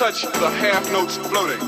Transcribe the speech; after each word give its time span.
touch 0.00 0.22
the 0.22 0.48
half 0.48 0.90
notes 0.92 1.18
floating. 1.28 1.60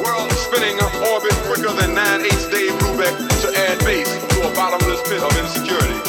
World 0.00 0.32
spinning 0.32 0.80
an 0.80 0.92
orbit 1.12 1.36
quicker 1.44 1.68
than 1.76 1.94
9 1.94 2.20
8 2.24 2.30
Dave 2.50 2.72
Brubeck 2.80 3.12
to 3.42 3.48
add 3.68 3.78
bass 3.84 4.08
to 4.32 4.48
a 4.48 4.54
bottomless 4.54 5.02
pit 5.06 5.20
of 5.20 5.28
insecurity. 5.36 6.00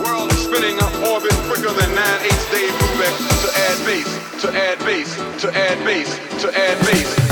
World 0.00 0.32
spinning 0.32 0.80
an 0.80 0.92
orbit 1.12 1.36
quicker 1.44 1.76
than 1.76 1.94
9 1.94 2.24
8 2.24 2.32
Dave 2.56 2.72
Brubeck 2.80 3.16
to 3.44 3.48
add 3.68 3.78
bass, 3.84 4.40
to 4.40 4.48
add 4.56 4.78
bass, 4.78 5.14
to 5.42 5.54
add 5.54 5.78
bass, 5.84 6.16
to 6.40 6.58
add 6.58 6.78
bass. 6.86 7.25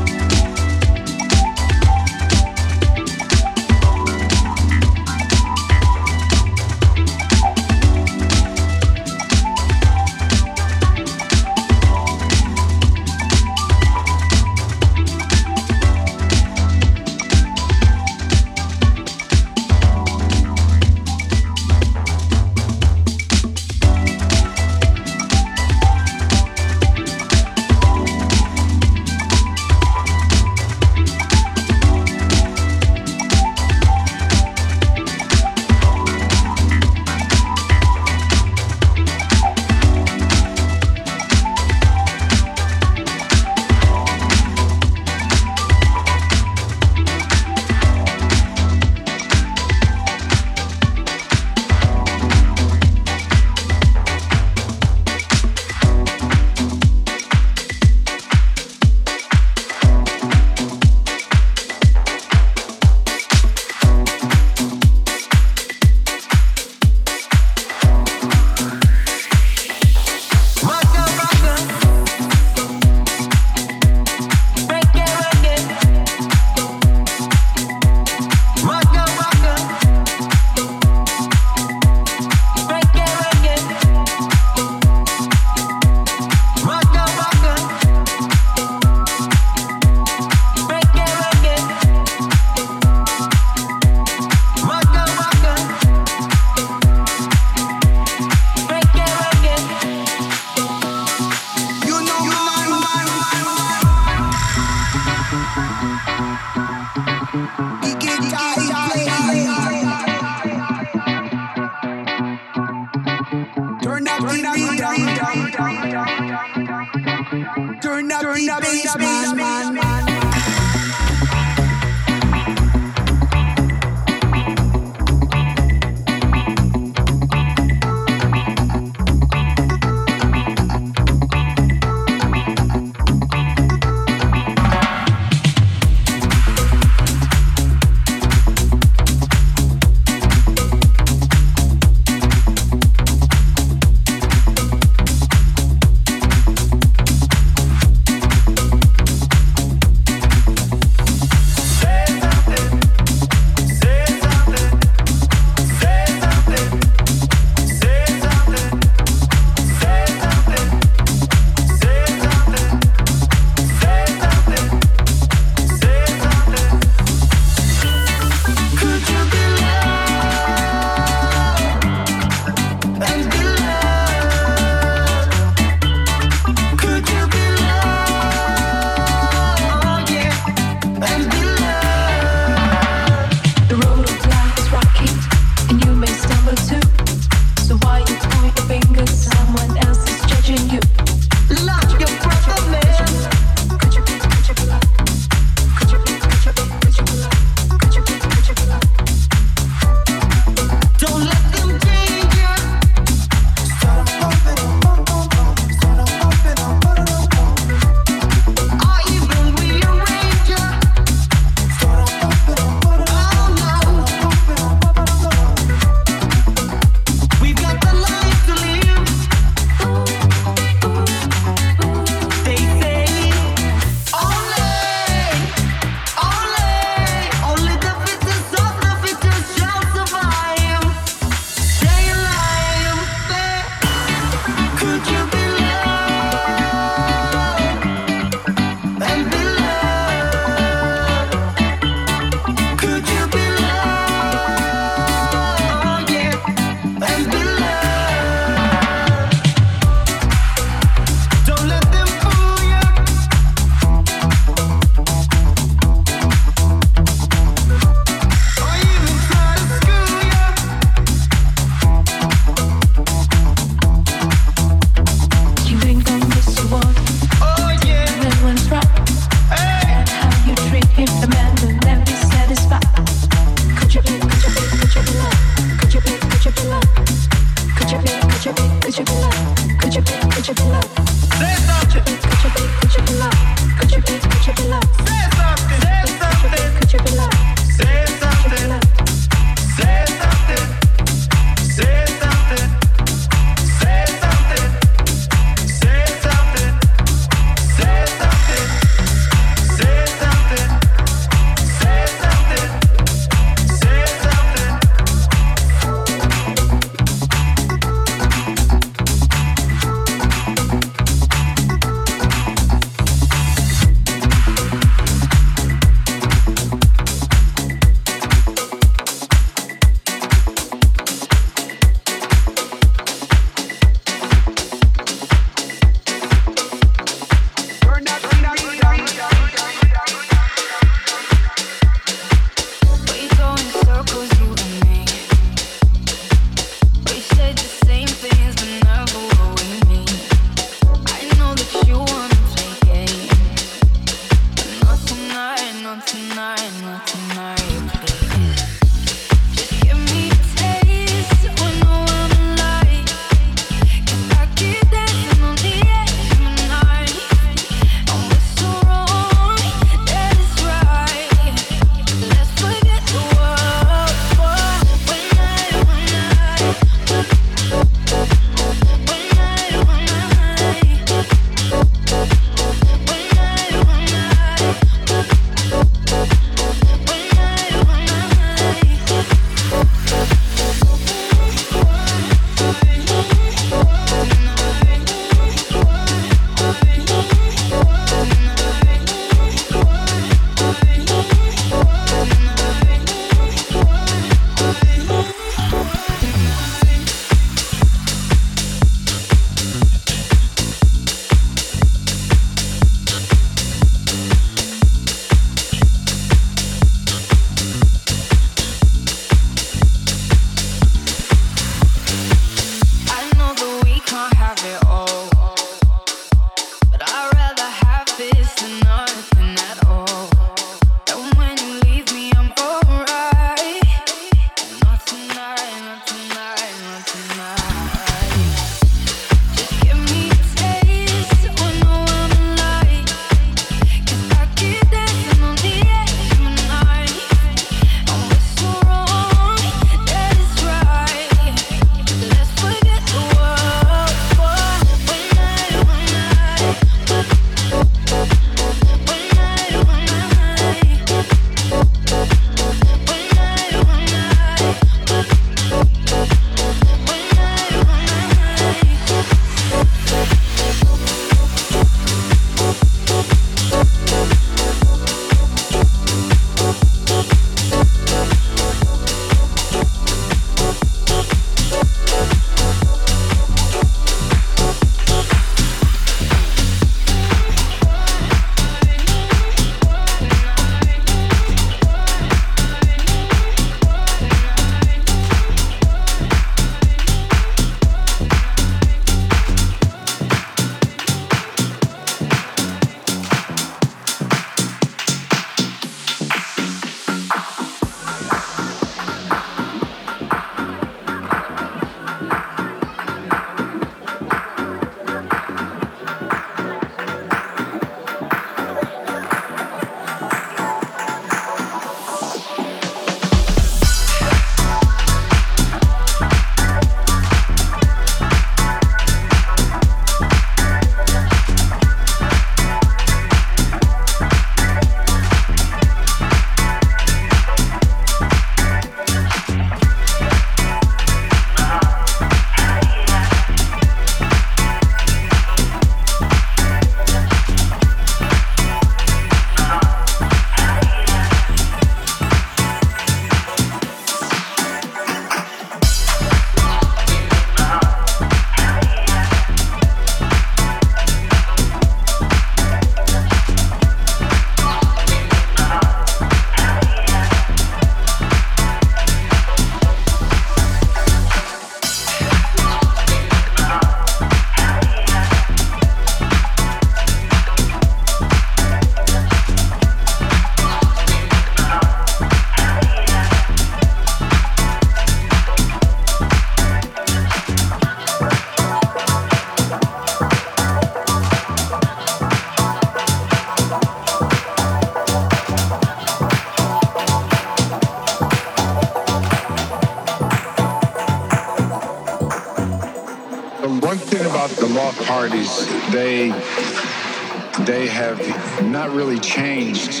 Really 598.98 599.20
changed. 599.20 600.00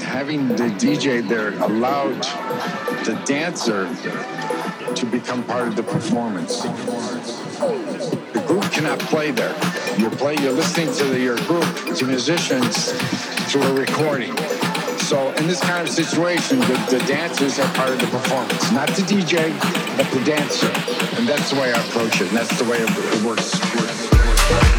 Having 0.00 0.48
the 0.48 0.70
DJ 0.80 1.28
there 1.28 1.52
allowed 1.62 2.22
the 3.04 3.20
dancer 3.26 3.84
to 4.94 5.04
become 5.04 5.42
part 5.44 5.68
of 5.68 5.76
the 5.76 5.82
performance. 5.82 6.62
The 6.62 8.42
group 8.46 8.62
cannot 8.72 8.98
play 9.00 9.30
there. 9.30 9.54
You 9.98 10.08
play, 10.08 10.36
you're 10.36 10.52
listening 10.52 10.90
to 10.94 11.04
the, 11.04 11.20
your 11.20 11.36
group, 11.44 11.68
to 11.96 12.06
musicians, 12.06 12.92
through 13.52 13.64
a 13.64 13.74
recording. 13.74 14.34
So 14.96 15.30
in 15.32 15.46
this 15.46 15.60
kind 15.60 15.86
of 15.86 15.92
situation, 15.92 16.60
the, 16.60 16.86
the 16.88 17.04
dancers 17.06 17.58
are 17.58 17.70
part 17.74 17.90
of 17.90 18.00
the 18.00 18.06
performance, 18.06 18.72
not 18.72 18.88
the 18.88 19.02
DJ, 19.02 19.52
but 19.98 20.10
the 20.16 20.24
dancer. 20.24 20.72
And 21.18 21.28
that's 21.28 21.50
the 21.50 21.60
way 21.60 21.74
I 21.74 21.86
approach 21.88 22.22
it, 22.22 22.28
and 22.28 22.36
that's 22.38 22.58
the 22.58 22.64
way 22.64 22.78
it, 22.78 22.88
it 22.88 23.22
works. 23.22 24.77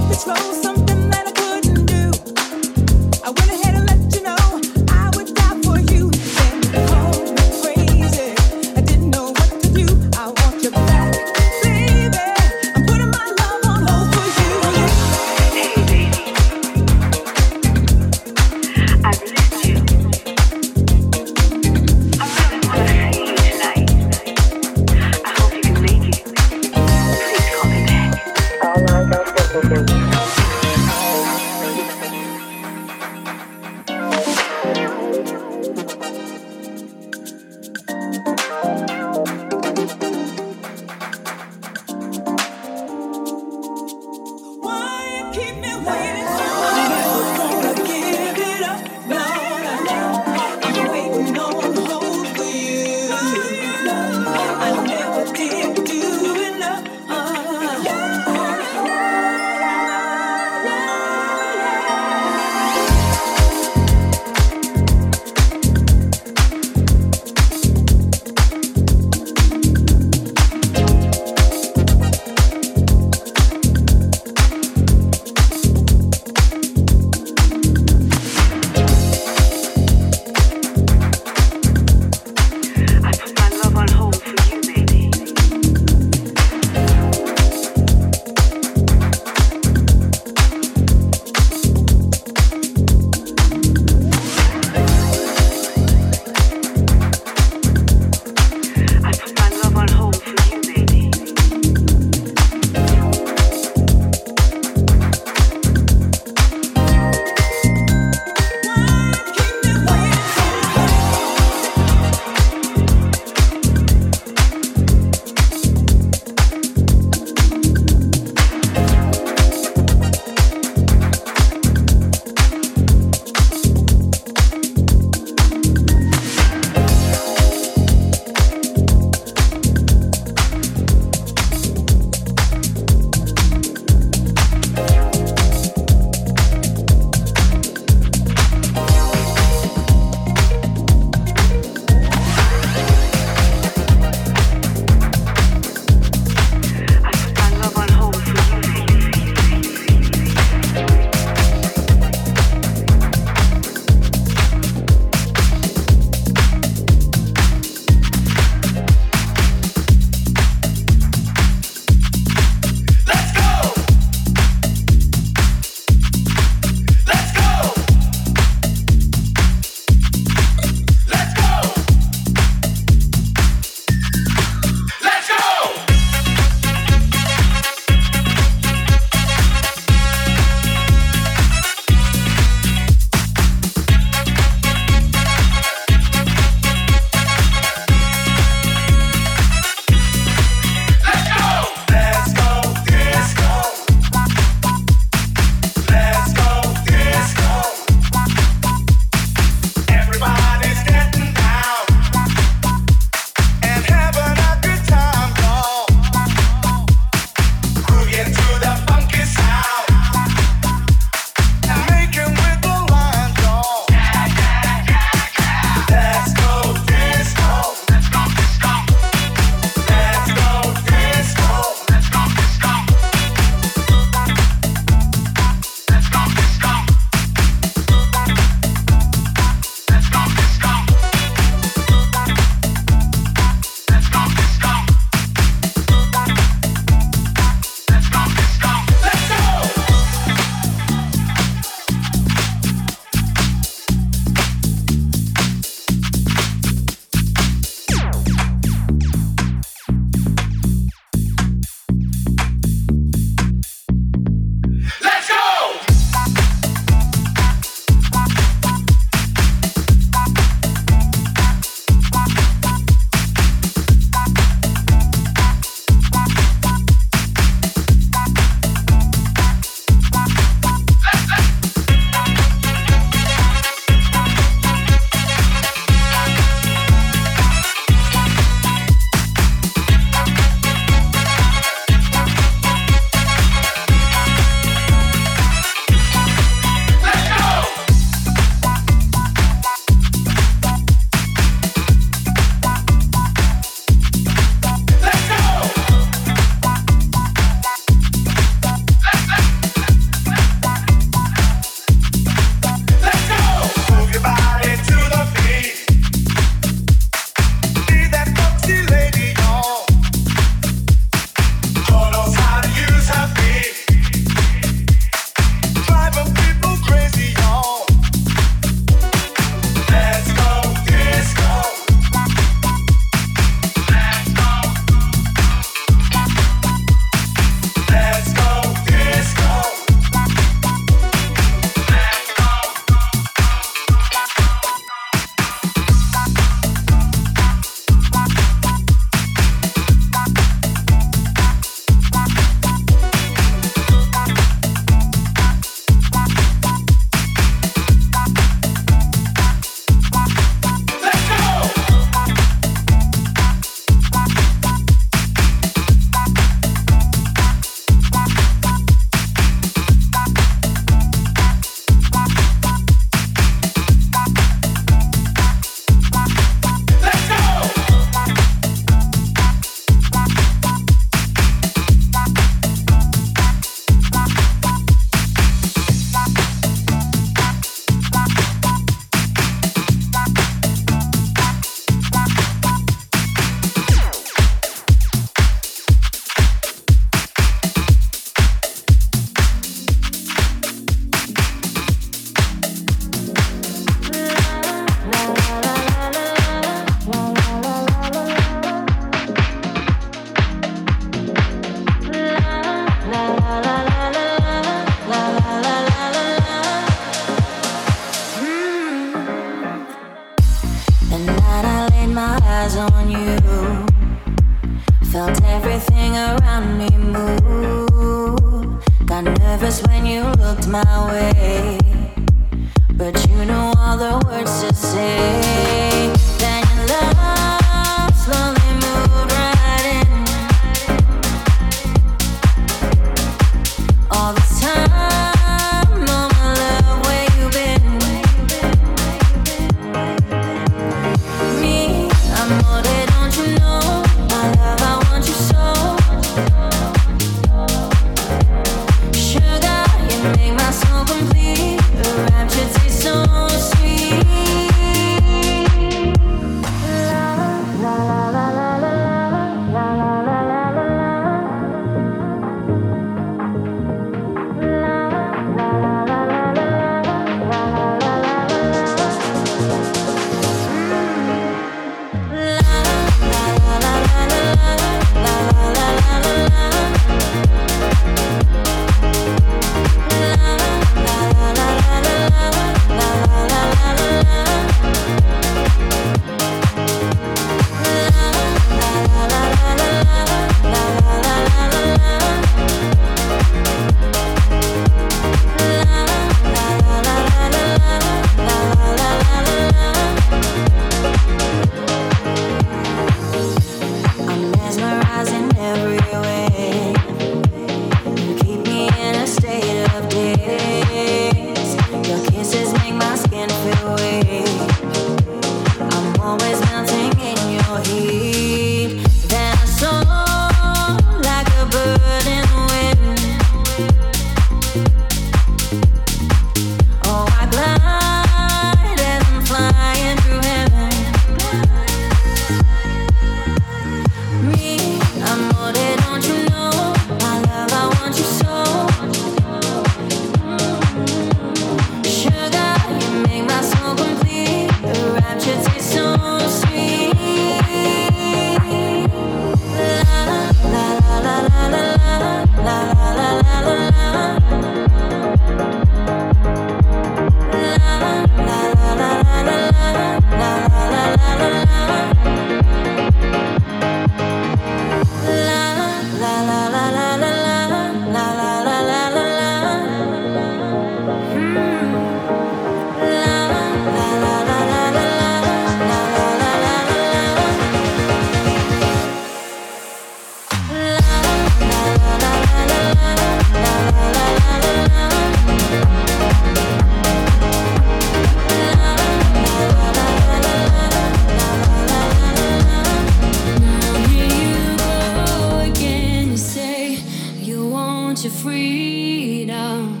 your 598.24 598.32
freedom. 598.32 600.00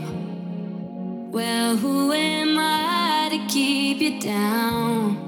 Well, 1.30 1.76
who 1.76 2.10
am 2.12 2.58
I 2.58 3.28
to 3.30 3.46
keep 3.52 3.98
you 3.98 4.18
down? 4.18 5.23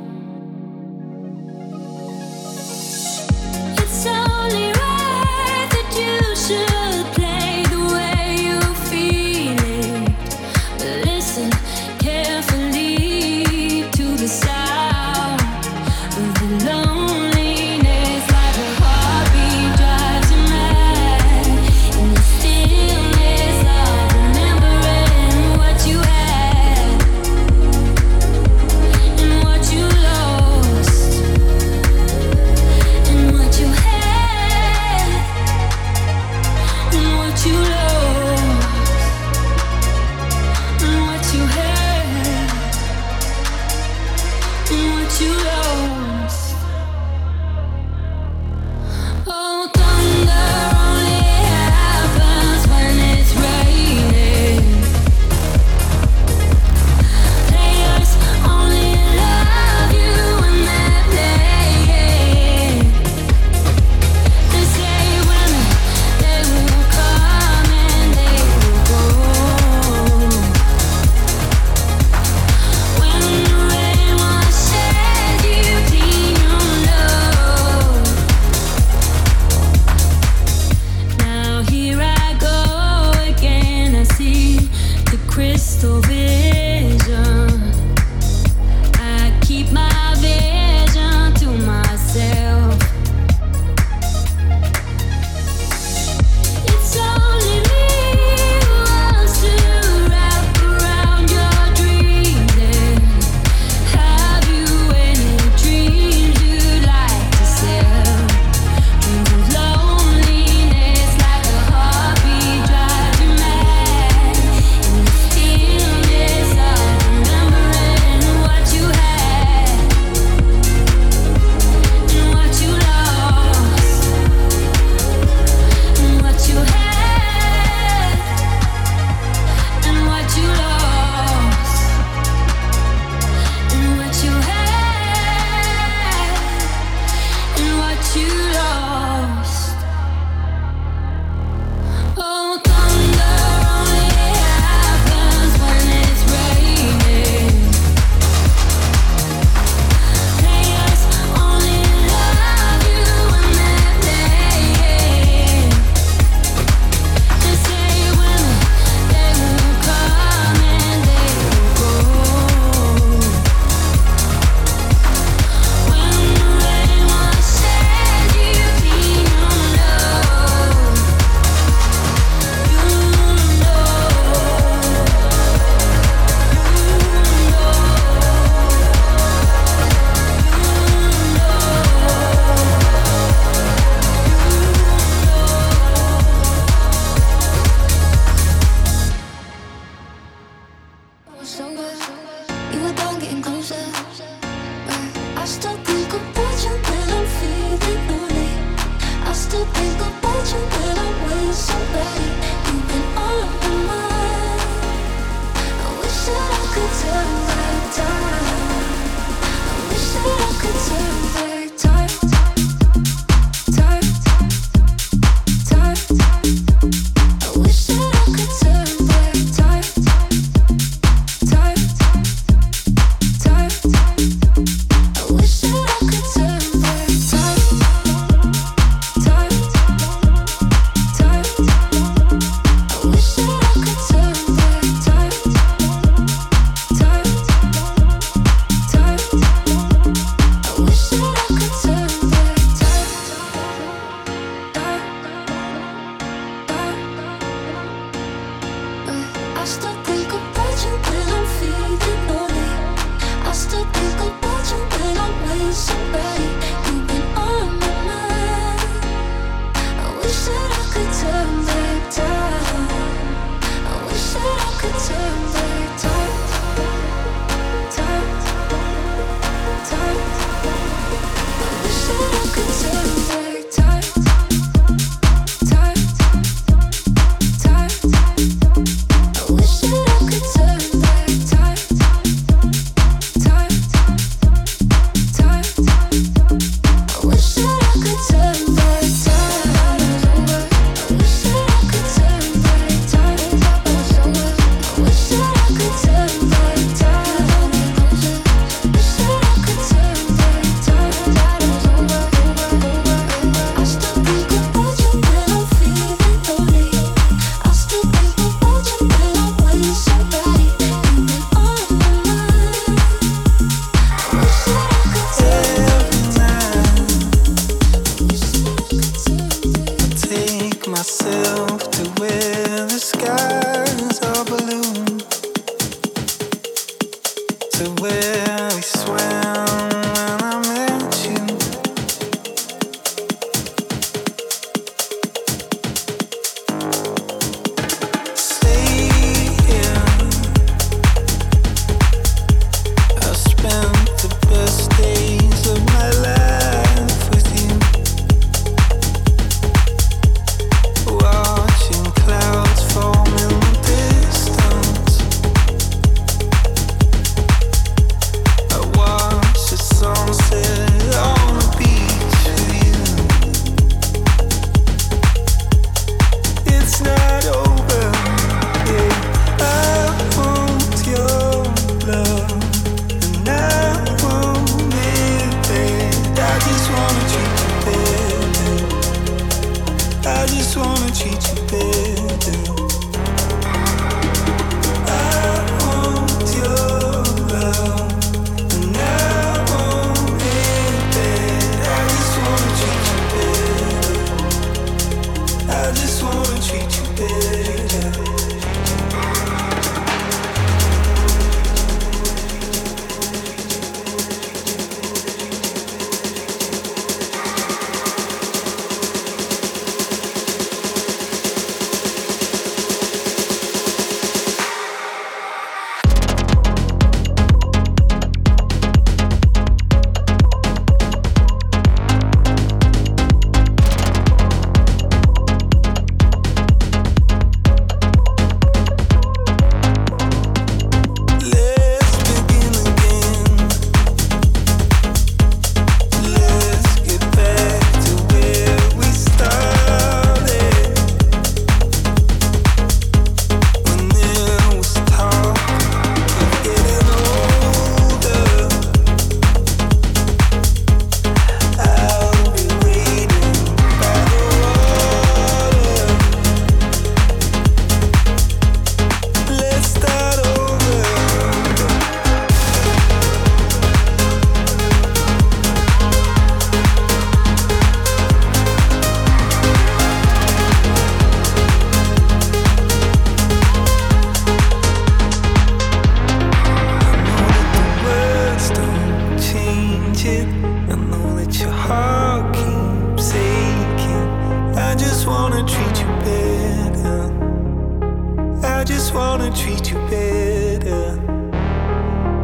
just 488.87 489.13
wanna 489.13 489.51
treat 489.51 489.91
you 489.91 489.99
better. 490.09 491.19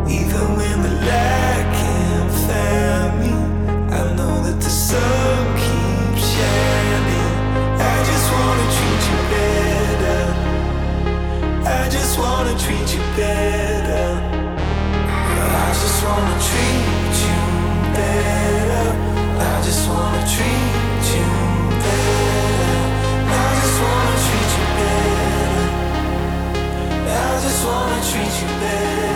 Even 0.09 0.45
when 0.59 0.77
we're 0.83 1.01
lacking 1.07 2.29
family, 2.49 3.37
I 3.95 4.13
know 4.17 4.43
that 4.43 4.59
the 4.59 4.71
sun 4.89 5.47
keeps 5.63 6.27
shining. 6.35 7.33
I 7.79 7.97
just 8.11 8.27
wanna 8.35 8.67
treat 8.77 9.03
you 9.11 9.19
better. 9.35 10.23
I 11.65 11.89
just 11.89 12.19
wanna 12.19 12.59
treat 12.59 12.93
you 12.93 13.01
better. 13.17 13.62
wanna 27.65 28.03
treat 28.03 28.43
you 28.43 28.49
better. 28.61 29.12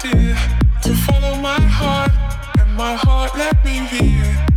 To 0.00 0.94
follow 1.06 1.36
my 1.36 1.60
heart, 1.60 2.12
and 2.58 2.74
my 2.74 2.94
heart 2.94 3.36
let 3.36 3.62
me 3.62 3.86
be. 3.90 4.51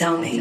tell 0.00 0.16
me. 0.16 0.40